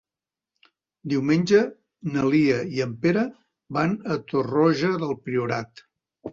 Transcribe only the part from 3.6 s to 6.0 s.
van a Torroja del Priorat.